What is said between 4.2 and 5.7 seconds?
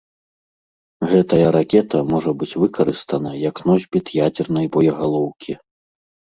ядзернай боегалоўкі.